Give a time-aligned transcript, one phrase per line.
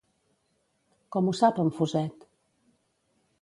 [1.15, 2.27] Com ho sap en Fuset?